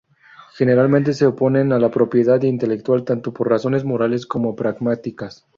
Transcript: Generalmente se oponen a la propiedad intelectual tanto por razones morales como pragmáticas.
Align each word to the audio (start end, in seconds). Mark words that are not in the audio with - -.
Generalmente 0.57 1.13
se 1.13 1.27
oponen 1.27 1.71
a 1.71 1.77
la 1.77 1.91
propiedad 1.91 2.41
intelectual 2.41 3.03
tanto 3.05 3.31
por 3.35 3.49
razones 3.51 3.83
morales 3.83 4.25
como 4.25 4.55
pragmáticas. 4.55 5.45